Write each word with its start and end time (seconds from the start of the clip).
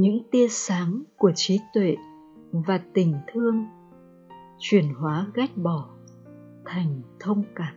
những 0.00 0.22
tia 0.30 0.48
sáng 0.48 1.02
của 1.16 1.32
trí 1.34 1.60
tuệ 1.74 1.96
và 2.52 2.80
tình 2.92 3.14
thương 3.26 3.64
chuyển 4.58 4.94
hóa 4.94 5.26
ghét 5.34 5.56
bỏ 5.56 5.88
thành 6.64 7.02
thông 7.20 7.42
cảm. 7.54 7.74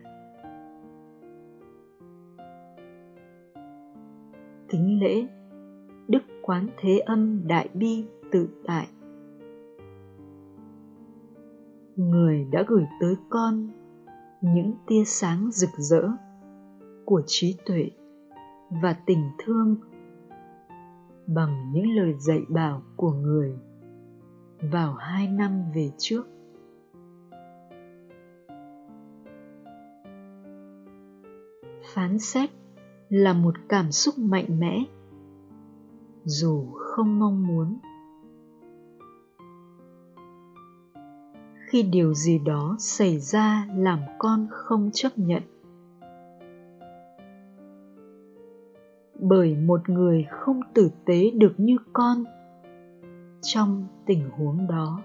Kính 4.68 5.00
lễ, 5.00 5.26
đức 6.08 6.22
quán 6.42 6.68
thế 6.80 6.98
âm 6.98 7.48
đại 7.48 7.68
bi 7.74 8.04
tự 8.32 8.48
tại. 8.66 8.88
Người 11.96 12.46
đã 12.52 12.64
gửi 12.66 12.84
tới 13.00 13.14
con 13.30 13.68
những 14.40 14.72
tia 14.86 15.04
sáng 15.04 15.50
rực 15.52 15.70
rỡ 15.76 16.08
của 17.04 17.22
trí 17.26 17.56
tuệ 17.66 17.90
và 18.82 18.96
tình 19.06 19.22
thương 19.38 19.76
bằng 21.28 21.72
những 21.72 21.96
lời 21.96 22.14
dạy 22.18 22.42
bảo 22.48 22.82
của 22.96 23.12
người. 23.12 23.58
Vào 24.72 24.94
hai 24.94 25.28
năm 25.28 25.64
về 25.74 25.90
trước. 25.98 26.26
Phán 31.94 32.18
xét 32.18 32.50
là 33.08 33.32
một 33.32 33.54
cảm 33.68 33.92
xúc 33.92 34.18
mạnh 34.18 34.60
mẽ, 34.60 34.84
dù 36.24 36.66
không 36.72 37.18
mong 37.18 37.46
muốn. 37.46 37.78
Khi 41.68 41.82
điều 41.82 42.14
gì 42.14 42.38
đó 42.38 42.76
xảy 42.78 43.18
ra 43.18 43.68
làm 43.76 43.98
con 44.18 44.46
không 44.50 44.90
chấp 44.92 45.18
nhận 45.18 45.42
bởi 49.18 49.56
một 49.56 49.88
người 49.88 50.26
không 50.30 50.60
tử 50.74 50.90
tế 51.04 51.30
được 51.30 51.54
như 51.56 51.76
con 51.92 52.24
trong 53.42 53.86
tình 54.06 54.30
huống 54.30 54.66
đó. 54.66 55.02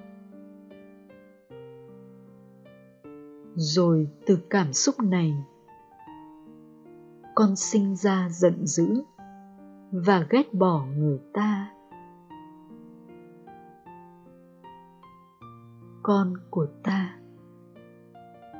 Rồi 3.55 4.07
từ 4.25 4.39
cảm 4.49 4.73
xúc 4.73 4.95
này, 4.99 5.33
con 7.35 7.55
sinh 7.55 7.95
ra 7.95 8.29
giận 8.29 8.65
dữ 8.65 9.03
và 9.91 10.25
ghét 10.29 10.53
bỏ 10.53 10.85
người 10.97 11.19
ta. 11.33 11.71
Con 16.03 16.33
của 16.49 16.67
ta, 16.83 17.17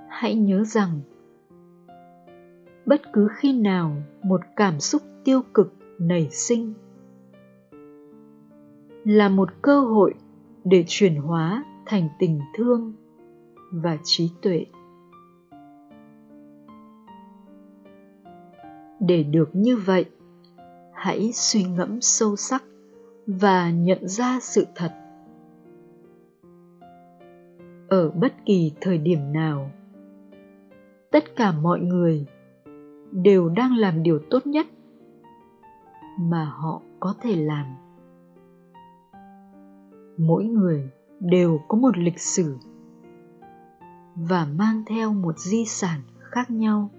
hãy 0.09 0.35
nhớ 0.35 0.63
rằng 0.63 1.01
bất 2.85 3.01
cứ 3.13 3.27
khi 3.35 3.59
nào 3.59 3.95
một 4.23 4.41
cảm 4.55 4.79
xúc 4.79 5.01
tiêu 5.23 5.41
cực 5.53 5.73
nảy 5.99 6.29
sinh. 6.31 6.73
Là 9.03 9.29
một 9.29 9.49
cơ 9.61 9.81
hội 9.81 10.13
để 10.63 10.83
chuyển 10.87 11.15
hóa 11.15 11.63
thành 11.85 12.09
tình 12.19 12.39
thương 12.57 12.93
và 13.71 13.97
trí 14.03 14.31
tuệ. 14.41 14.65
Để 18.99 19.23
được 19.23 19.49
như 19.53 19.77
vậy, 19.77 20.05
hãy 20.93 21.31
suy 21.33 21.63
ngẫm 21.63 22.01
sâu 22.01 22.35
sắc 22.35 22.63
và 23.27 23.71
nhận 23.71 24.07
ra 24.07 24.39
sự 24.41 24.65
thật. 24.75 24.91
Ở 27.87 28.09
bất 28.09 28.33
kỳ 28.45 28.71
thời 28.81 28.97
điểm 28.97 29.33
nào, 29.33 29.71
tất 31.11 31.35
cả 31.35 31.51
mọi 31.51 31.79
người 31.79 32.25
đều 33.11 33.49
đang 33.49 33.77
làm 33.77 34.03
điều 34.03 34.19
tốt 34.29 34.47
nhất 34.47 34.67
mà 36.19 36.45
họ 36.45 36.81
có 36.99 37.13
thể 37.21 37.35
làm. 37.35 37.65
Mỗi 40.17 40.45
người 40.45 40.89
đều 41.19 41.59
có 41.67 41.77
một 41.77 41.97
lịch 41.97 42.19
sử 42.19 42.57
và 44.15 44.47
mang 44.57 44.83
theo 44.87 45.13
một 45.13 45.39
di 45.39 45.65
sản 45.65 45.99
khác 46.19 46.51
nhau. 46.51 46.89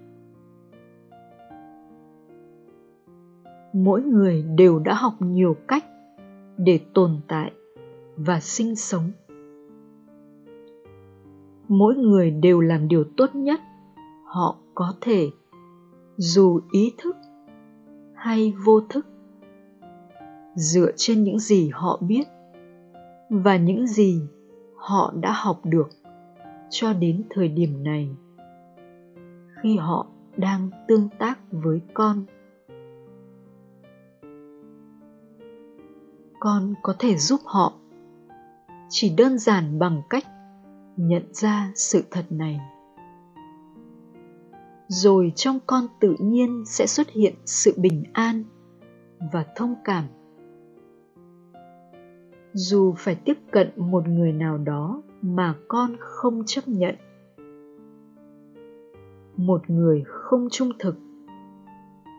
Mỗi 3.73 4.01
người 4.01 4.43
đều 4.57 4.79
đã 4.79 4.93
học 4.93 5.13
nhiều 5.19 5.55
cách 5.67 5.85
để 6.57 6.79
tồn 6.93 7.19
tại 7.27 7.51
và 8.17 8.39
sinh 8.39 8.75
sống. 8.75 9.11
Mỗi 11.67 11.95
người 11.95 12.31
đều 12.31 12.61
làm 12.61 12.87
điều 12.87 13.03
tốt 13.17 13.35
nhất 13.35 13.59
họ 14.25 14.55
có 14.75 14.93
thể, 15.01 15.29
dù 16.17 16.59
ý 16.71 16.93
thức 16.97 17.15
hay 18.25 18.53
vô 18.65 18.81
thức? 18.89 19.07
Dựa 20.55 20.91
trên 20.95 21.23
những 21.23 21.39
gì 21.39 21.69
họ 21.73 21.99
biết 22.01 22.23
và 23.29 23.57
những 23.57 23.87
gì 23.87 24.21
họ 24.75 25.13
đã 25.21 25.31
học 25.31 25.59
được 25.63 25.89
cho 26.69 26.93
đến 26.93 27.23
thời 27.29 27.47
điểm 27.47 27.83
này. 27.83 28.09
Khi 29.61 29.77
họ 29.77 30.07
đang 30.37 30.69
tương 30.87 31.09
tác 31.19 31.39
với 31.51 31.81
con 31.93 32.25
con 36.39 36.73
có 36.81 36.95
thể 36.99 37.17
giúp 37.17 37.39
họ. 37.45 37.73
Chỉ 38.89 39.13
đơn 39.17 39.37
giản 39.39 39.79
bằng 39.79 40.01
cách 40.09 40.25
nhận 40.97 41.33
ra 41.33 41.71
sự 41.75 42.03
thật 42.11 42.25
này 42.29 42.59
rồi 44.87 45.31
trong 45.35 45.59
con 45.67 45.87
tự 45.99 46.15
nhiên 46.19 46.63
sẽ 46.65 46.87
xuất 46.87 47.09
hiện 47.09 47.33
sự 47.45 47.73
bình 47.77 48.03
an 48.13 48.43
và 49.33 49.45
thông 49.55 49.75
cảm. 49.83 50.05
Dù 52.53 52.93
phải 52.97 53.15
tiếp 53.15 53.37
cận 53.51 53.71
một 53.75 54.07
người 54.07 54.31
nào 54.31 54.57
đó 54.57 55.01
mà 55.21 55.55
con 55.67 55.95
không 55.99 56.43
chấp 56.45 56.67
nhận. 56.67 56.95
Một 59.37 59.69
người 59.69 60.03
không 60.05 60.47
trung 60.51 60.71
thực 60.79 60.95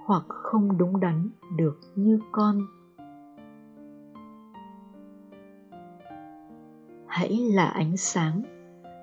hoặc 0.06 0.25
không 0.28 0.78
đúng 0.78 1.00
đắn 1.00 1.28
được 1.56 1.81
như 1.94 2.21
con. 2.33 2.66
Hãy 7.06 7.37
là 7.53 7.65
ánh 7.66 7.97
sáng 7.97 8.43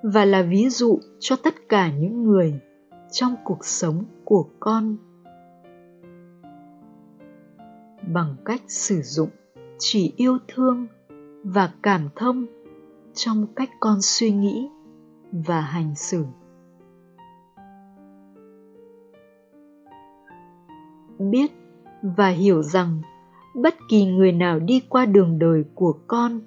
và 0.03 0.25
là 0.25 0.41
ví 0.41 0.69
dụ 0.69 0.99
cho 1.19 1.35
tất 1.35 1.53
cả 1.69 1.93
những 1.93 2.23
người 2.23 2.59
trong 3.13 3.35
cuộc 3.43 3.65
sống 3.65 4.03
của 4.25 4.45
con. 4.59 4.97
Bằng 8.13 8.35
cách 8.45 8.61
sử 8.67 9.01
dụng 9.01 9.29
chỉ 9.79 10.13
yêu 10.17 10.37
thương 10.47 10.87
và 11.43 11.73
cảm 11.83 12.09
thông 12.15 12.45
trong 13.13 13.47
cách 13.55 13.69
con 13.79 14.01
suy 14.01 14.31
nghĩ 14.31 14.69
và 15.31 15.61
hành 15.61 15.95
xử. 15.95 16.25
Biết 21.19 21.51
và 22.01 22.29
hiểu 22.29 22.63
rằng 22.63 23.01
bất 23.55 23.75
kỳ 23.89 24.05
người 24.05 24.31
nào 24.31 24.59
đi 24.59 24.81
qua 24.89 25.05
đường 25.05 25.39
đời 25.39 25.63
của 25.75 25.93
con 26.07 26.41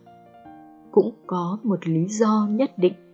cũng 0.93 1.15
có 1.27 1.59
một 1.63 1.87
lý 1.89 2.09
do 2.09 2.49
nhất 2.51 2.71
định 2.77 3.06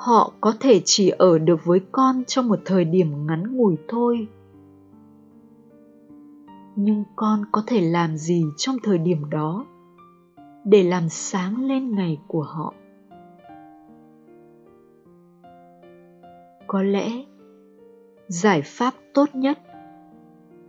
họ 0.00 0.32
có 0.40 0.54
thể 0.60 0.80
chỉ 0.84 1.08
ở 1.08 1.38
được 1.38 1.64
với 1.64 1.80
con 1.92 2.24
trong 2.24 2.48
một 2.48 2.58
thời 2.64 2.84
điểm 2.84 3.26
ngắn 3.26 3.56
ngủi 3.56 3.76
thôi. 3.88 4.28
Nhưng 6.76 7.04
con 7.16 7.44
có 7.52 7.62
thể 7.66 7.80
làm 7.80 8.16
gì 8.16 8.44
trong 8.56 8.76
thời 8.82 8.98
điểm 8.98 9.30
đó 9.30 9.66
để 10.64 10.82
làm 10.82 11.08
sáng 11.08 11.64
lên 11.66 11.94
ngày 11.94 12.18
của 12.26 12.42
họ? 12.42 12.74
Có 16.66 16.82
lẽ 16.82 17.24
giải 18.28 18.62
pháp 18.64 18.94
tốt 19.14 19.28
nhất 19.34 19.58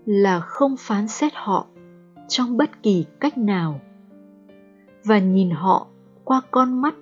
là 0.06 0.40
không 0.40 0.76
phán 0.80 1.08
xét 1.08 1.32
họ 1.36 1.68
trong 2.28 2.58
bất 2.58 2.84
kỳ 2.84 3.06
cách 3.20 3.38
nào 3.38 3.80
và 5.04 5.20
nhìn 5.20 5.50
họ 5.50 5.88
qua 6.24 6.42
con 6.52 6.82
mắt 6.82 6.96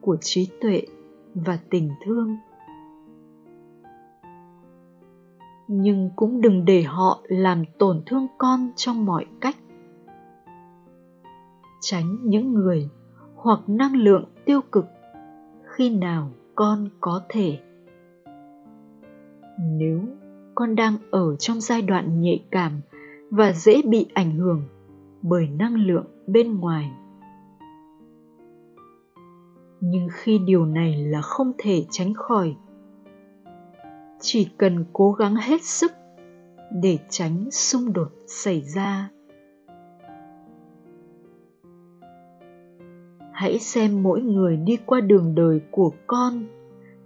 của 0.00 0.16
trí 0.20 0.48
tuệ 0.60 0.82
và 1.34 1.58
tình 1.70 1.90
thương. 2.04 2.36
Nhưng 5.68 6.10
cũng 6.16 6.40
đừng 6.40 6.64
để 6.64 6.82
họ 6.82 7.20
làm 7.28 7.64
tổn 7.78 8.02
thương 8.06 8.26
con 8.38 8.70
trong 8.76 9.06
mọi 9.06 9.26
cách. 9.40 9.56
Tránh 11.80 12.16
những 12.22 12.54
người 12.54 12.88
hoặc 13.36 13.60
năng 13.66 13.96
lượng 13.96 14.24
tiêu 14.44 14.60
cực 14.72 14.86
khi 15.62 15.90
nào 15.90 16.30
con 16.54 16.88
có 17.00 17.20
thể. 17.28 17.58
Nếu 19.60 20.00
con 20.54 20.74
đang 20.74 20.96
ở 21.10 21.36
trong 21.36 21.60
giai 21.60 21.82
đoạn 21.82 22.20
nhạy 22.20 22.44
cảm 22.50 22.80
và 23.30 23.52
dễ 23.52 23.82
bị 23.88 24.06
ảnh 24.14 24.36
hưởng 24.36 24.62
bởi 25.22 25.48
năng 25.48 25.74
lượng 25.74 26.04
bên 26.26 26.60
ngoài 26.60 26.90
nhưng 29.80 30.08
khi 30.12 30.38
điều 30.38 30.66
này 30.66 30.96
là 30.96 31.20
không 31.20 31.52
thể 31.58 31.84
tránh 31.90 32.14
khỏi. 32.14 32.56
Chỉ 34.20 34.48
cần 34.56 34.84
cố 34.92 35.12
gắng 35.12 35.36
hết 35.36 35.62
sức 35.62 35.92
để 36.70 36.98
tránh 37.08 37.50
xung 37.50 37.92
đột 37.92 38.08
xảy 38.26 38.60
ra. 38.60 39.10
Hãy 43.32 43.58
xem 43.58 44.02
mỗi 44.02 44.20
người 44.20 44.56
đi 44.56 44.76
qua 44.86 45.00
đường 45.00 45.34
đời 45.34 45.60
của 45.70 45.92
con 46.06 46.46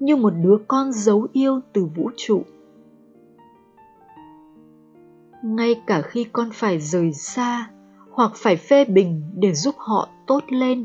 như 0.00 0.16
một 0.16 0.32
đứa 0.42 0.56
con 0.68 0.92
giấu 0.92 1.26
yêu 1.32 1.60
từ 1.72 1.84
vũ 1.84 2.10
trụ. 2.16 2.42
Ngay 5.42 5.82
cả 5.86 6.02
khi 6.02 6.24
con 6.24 6.48
phải 6.52 6.80
rời 6.80 7.12
xa 7.12 7.70
hoặc 8.10 8.32
phải 8.34 8.56
phê 8.56 8.84
bình 8.84 9.22
để 9.34 9.52
giúp 9.54 9.74
họ 9.78 10.08
tốt 10.26 10.40
lên 10.48 10.84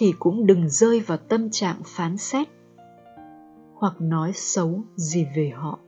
thì 0.00 0.14
cũng 0.18 0.46
đừng 0.46 0.68
rơi 0.68 1.00
vào 1.00 1.18
tâm 1.18 1.50
trạng 1.50 1.76
phán 1.84 2.16
xét 2.16 2.48
hoặc 3.74 3.94
nói 4.00 4.32
xấu 4.34 4.82
gì 4.96 5.26
về 5.36 5.52
họ. 5.54 5.78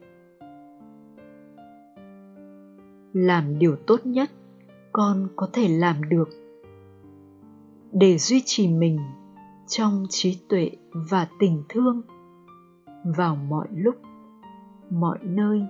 Làm 3.12 3.58
điều 3.58 3.76
tốt 3.86 4.00
nhất 4.04 4.30
con 4.92 5.28
có 5.36 5.48
thể 5.52 5.68
làm 5.68 6.08
được. 6.08 6.28
Để 7.92 8.18
duy 8.18 8.42
trì 8.44 8.68
mình 8.68 8.98
trong 9.66 10.06
trí 10.08 10.38
tuệ 10.48 10.70
và 10.92 11.28
tình 11.38 11.62
thương 11.68 12.02
vào 13.04 13.36
mọi 13.36 13.68
lúc, 13.70 13.94
mọi 14.90 15.18
nơi. 15.22 15.62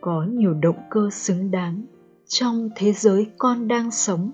Có 0.00 0.26
nhiều 0.30 0.54
động 0.54 0.78
cơ 0.90 1.08
xứng 1.12 1.50
đáng 1.50 1.82
trong 2.26 2.68
thế 2.76 2.92
giới 2.92 3.26
con 3.38 3.68
đang 3.68 3.90
sống. 3.90 4.30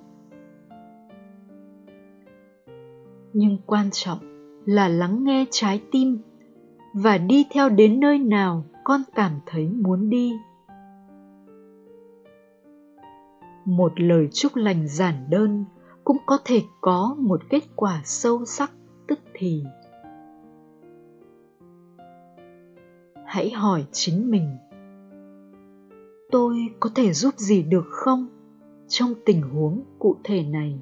Nhưng 3.32 3.58
quan 3.66 3.90
trọng 3.92 4.18
là 4.66 4.88
lắng 4.88 5.24
nghe 5.24 5.46
trái 5.50 5.82
tim 5.92 6.18
và 6.94 7.18
đi 7.18 7.46
theo 7.50 7.68
đến 7.68 8.00
nơi 8.00 8.18
nào 8.18 8.64
con 8.84 9.02
cảm 9.14 9.32
thấy 9.46 9.68
muốn 9.68 10.10
đi. 10.10 10.32
Một 13.64 14.00
lời 14.00 14.28
chúc 14.32 14.56
lành 14.56 14.88
giản 14.88 15.14
đơn 15.30 15.64
cũng 16.04 16.16
có 16.26 16.38
thể 16.44 16.62
có 16.80 17.16
một 17.18 17.40
kết 17.50 17.62
quả 17.76 18.00
sâu 18.04 18.44
sắc, 18.44 18.72
tức 19.08 19.18
thì. 19.34 19.64
Hãy 23.26 23.50
hỏi 23.50 23.84
chính 23.92 24.30
mình 24.30 24.56
tôi 26.30 26.56
có 26.80 26.90
thể 26.94 27.12
giúp 27.12 27.34
gì 27.36 27.62
được 27.62 27.86
không 27.90 28.26
trong 28.88 29.14
tình 29.24 29.42
huống 29.42 29.82
cụ 29.98 30.16
thể 30.24 30.42
này? 30.42 30.80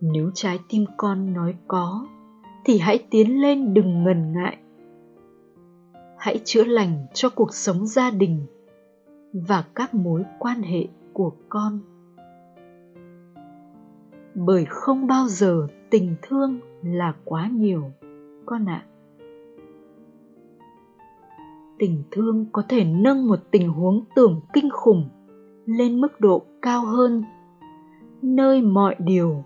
Nếu 0.00 0.30
trái 0.34 0.58
tim 0.68 0.84
con 0.96 1.32
nói 1.32 1.54
có, 1.68 2.06
thì 2.64 2.78
hãy 2.78 3.06
tiến 3.10 3.40
lên 3.40 3.74
đừng 3.74 4.04
ngần 4.04 4.32
ngại. 4.32 4.58
Hãy 6.18 6.40
chữa 6.44 6.64
lành 6.64 7.06
cho 7.14 7.28
cuộc 7.28 7.54
sống 7.54 7.86
gia 7.86 8.10
đình 8.10 8.46
và 9.32 9.64
các 9.74 9.94
mối 9.94 10.24
quan 10.38 10.62
hệ 10.62 10.86
của 11.12 11.32
con. 11.48 11.80
Bởi 14.34 14.64
không 14.68 15.06
bao 15.06 15.28
giờ 15.28 15.66
tình 15.90 16.16
thương 16.22 16.60
là 16.82 17.14
quá 17.24 17.50
nhiều, 17.52 17.90
con 18.46 18.68
ạ. 18.68 18.86
à 18.88 18.95
tình 21.78 22.02
thương 22.10 22.46
có 22.52 22.62
thể 22.68 22.84
nâng 22.84 23.28
một 23.28 23.38
tình 23.50 23.68
huống 23.68 24.04
tưởng 24.16 24.40
kinh 24.52 24.70
khủng 24.72 25.08
lên 25.66 26.00
mức 26.00 26.20
độ 26.20 26.42
cao 26.62 26.86
hơn. 26.86 27.24
Nơi 28.22 28.62
mọi 28.62 28.96
điều 28.98 29.44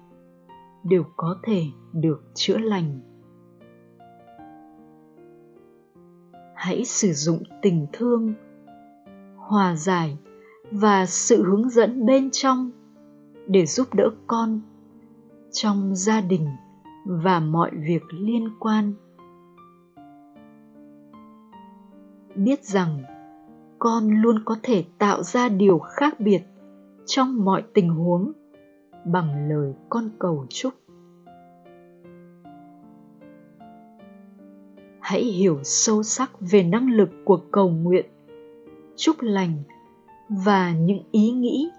đều 0.84 1.04
có 1.16 1.36
thể 1.42 1.64
được 1.92 2.22
chữa 2.34 2.58
lành. 2.58 3.00
Hãy 6.54 6.84
sử 6.84 7.12
dụng 7.12 7.42
tình 7.62 7.86
thương, 7.92 8.34
hòa 9.36 9.74
giải 9.76 10.18
và 10.70 11.06
sự 11.06 11.44
hướng 11.44 11.70
dẫn 11.70 12.06
bên 12.06 12.28
trong 12.32 12.70
để 13.46 13.66
giúp 13.66 13.94
đỡ 13.94 14.10
con 14.26 14.60
trong 15.52 15.96
gia 15.96 16.20
đình 16.20 16.46
và 17.04 17.40
mọi 17.40 17.70
việc 17.74 18.02
liên 18.10 18.48
quan. 18.58 18.94
Biết 22.34 22.64
rằng 22.64 23.02
con 23.78 24.10
luôn 24.10 24.42
có 24.44 24.56
thể 24.62 24.84
tạo 24.98 25.22
ra 25.22 25.48
điều 25.48 25.78
khác 25.78 26.20
biệt 26.20 26.42
trong 27.06 27.44
mọi 27.44 27.62
tình 27.74 27.88
huống 27.88 28.32
bằng 29.04 29.48
lời 29.48 29.74
con 29.88 30.10
cầu 30.18 30.46
chúc. 30.48 30.74
Hãy 35.00 35.22
hiểu 35.22 35.58
sâu 35.62 36.02
sắc 36.02 36.30
về 36.40 36.62
năng 36.62 36.90
lực 36.90 37.10
của 37.24 37.40
cầu 37.50 37.68
nguyện, 37.68 38.06
chúc 38.96 39.16
lành 39.20 39.62
và 40.28 40.72
những 40.72 41.02
ý 41.10 41.30
nghĩ, 41.30 41.70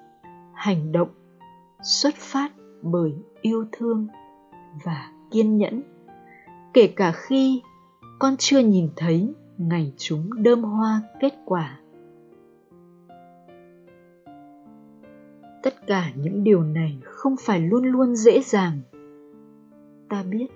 hành 0.53 0.91
động 0.91 1.09
xuất 1.83 2.15
phát 2.15 2.51
bởi 2.81 3.13
yêu 3.41 3.65
thương 3.71 4.07
và 4.85 5.11
kiên 5.31 5.57
nhẫn. 5.57 5.81
Kể 6.73 6.87
cả 6.87 7.11
khi 7.11 7.61
con 8.19 8.35
chưa 8.37 8.59
nhìn 8.59 8.89
thấy 8.95 9.33
ngày 9.67 9.93
chúng 9.97 10.43
đơm 10.43 10.63
hoa 10.63 11.01
kết 11.19 11.33
quả. 11.45 11.79
Tất 15.63 15.87
cả 15.87 16.11
những 16.15 16.43
điều 16.43 16.63
này 16.63 16.99
không 17.03 17.35
phải 17.39 17.59
luôn 17.59 17.85
luôn 17.85 18.15
dễ 18.15 18.41
dàng. 18.41 18.79
Ta 20.09 20.23
biết. 20.23 20.47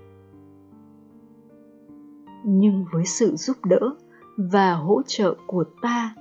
Nhưng 2.44 2.86
với 2.92 3.06
sự 3.06 3.36
giúp 3.36 3.57
đỡ 3.66 3.96
và 4.38 4.74
hỗ 4.74 5.02
trợ 5.07 5.36
của 5.48 5.63
ta, 5.81 6.16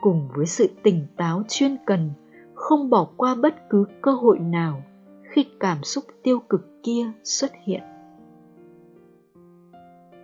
cùng 0.00 0.28
với 0.34 0.46
sự 0.46 0.68
tỉnh 0.82 1.06
táo 1.16 1.42
chuyên 1.48 1.76
cần, 1.86 2.10
không 2.54 2.90
bỏ 2.90 3.08
qua 3.16 3.34
bất 3.34 3.54
cứ 3.70 3.84
cơ 4.00 4.12
hội 4.12 4.38
nào 4.38 4.82
khi 5.22 5.46
cảm 5.60 5.82
xúc 5.82 6.04
tiêu 6.22 6.38
cực 6.48 6.82
kia 6.82 7.12
xuất 7.24 7.50
hiện 7.64 7.82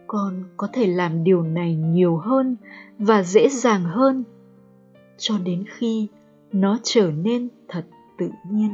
con 0.09 0.45
có 0.57 0.69
thể 0.73 0.87
làm 0.87 1.25
điều 1.25 1.43
này 1.43 1.75
nhiều 1.75 2.17
hơn 2.17 2.57
và 2.99 3.23
dễ 3.23 3.49
dàng 3.49 3.85
hơn. 3.85 4.25
Cho 5.19 5.39
đến 5.39 5.65
khi 5.69 6.09
nó 6.53 6.79
trở 6.83 7.11
nên 7.11 7.49
thật 7.69 7.85
tự 8.19 8.31
nhiên. 8.51 8.71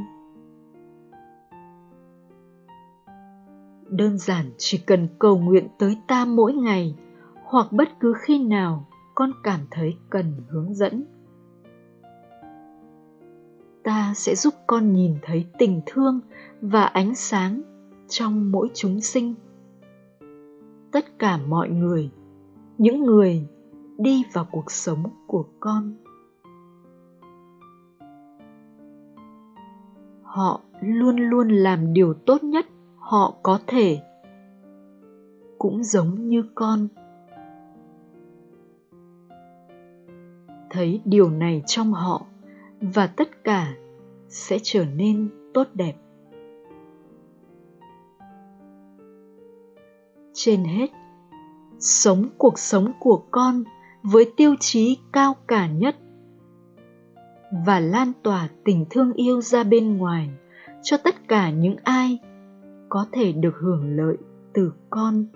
Đơn 3.89 4.19
giản 4.19 4.51
chỉ 4.59 4.79
cần 4.79 5.09
cầu 5.19 5.39
nguyện 5.39 5.69
tới 5.79 5.99
ta 6.07 6.25
mỗi 6.25 6.53
ngày, 6.53 6.95
hoặc 7.45 7.73
bất 7.73 7.89
cứ 8.01 8.15
khi 8.21 8.39
nào 8.39 8.87
con 9.15 9.33
cảm 9.43 9.61
thấy 9.71 9.97
cần 10.11 10.35
hướng 10.49 10.75
dẫn. 10.75 11.05
Ta 13.83 14.13
sẽ 14.17 14.35
giúp 14.35 14.55
con 14.67 14.93
nhìn 14.93 15.15
thấy 15.23 15.47
tình 15.59 15.81
thương 15.87 16.21
và 16.61 16.85
ánh 16.85 17.15
sáng 17.15 17.63
trong 18.09 18.53
mỗi 18.53 18.69
chúng 18.75 19.01
sinh 19.01 19.35
tất 20.95 21.19
cả 21.19 21.39
mọi 21.49 21.69
người, 21.69 22.11
những 22.79 23.05
người 23.05 23.47
đi 23.99 24.25
vào 24.33 24.47
cuộc 24.51 24.71
sống 24.71 25.03
của 25.27 25.45
con. 25.61 25.95
Họ 30.23 30.61
luôn 30.81 31.17
luôn 31.17 31.49
làm 31.49 31.93
điều 31.93 32.15
tốt 32.15 32.45
nhất 32.45 32.67
họ 32.99 33.35
có 33.43 33.59
thể, 33.67 34.01
cũng 35.59 35.85
giống 35.85 36.29
như 36.29 36.45
con. 36.55 36.89
Thấy 40.71 41.01
điều 41.05 41.31
này 41.31 41.63
trong 41.67 41.93
họ 41.93 42.27
và 42.81 43.07
tất 43.07 43.45
cả 43.45 43.75
sẽ 44.29 44.59
trở 44.63 44.85
nên 44.85 45.29
tốt 45.55 45.67
đẹp. 45.75 45.95
Trên 50.45 50.65
hết. 50.65 50.91
Sống 51.79 52.29
cuộc 52.39 52.59
sống 52.59 52.93
của 53.01 53.23
con 53.31 53.65
với 54.03 54.33
tiêu 54.37 54.55
chí 54.61 54.99
cao 55.13 55.35
cả 55.47 55.69
nhất. 55.69 55.97
Và 57.67 57.81
lan 57.81 58.13
tỏa 58.23 58.49
tình 58.65 58.85
thương 58.91 59.13
yêu 59.13 59.41
ra 59.41 59.65
bên 59.65 59.97
ngoài 59.97 60.31
cho 60.83 60.97
tất 60.97 61.29
cả 61.29 61.51
những 61.51 61.77
ai 61.85 62.19
có 62.89 63.07
thể 63.13 63.33
được 63.33 63.55
hưởng 63.57 63.97
lợi 63.97 64.17
từ 64.53 64.73
con. 64.91 65.27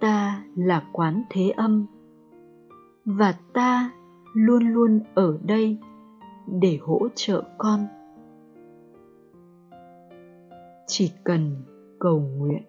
Ta 0.00 0.44
là 0.56 0.88
quán 0.92 1.22
thế 1.30 1.50
âm. 1.50 1.86
Và 3.04 3.34
ta 3.52 3.90
luôn 4.34 4.62
luôn 4.68 5.00
ở 5.14 5.38
đây 5.42 5.78
để 6.46 6.78
hỗ 6.82 7.08
trợ 7.14 7.42
con. 7.58 7.86
Chỉ 10.86 11.12
cần 11.24 11.62
cầu 12.00 12.20
nguyện. 12.20 12.62